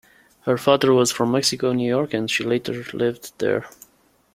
Her 0.45 0.57
father 0.57 0.91
was 0.95 1.11
from 1.11 1.31
Mexico, 1.31 1.73
New 1.73 1.87
York, 1.87 2.11
and 2.15 2.27
she 2.27 2.43
later 2.43 2.83
lived 2.91 3.33
there. 3.37 3.67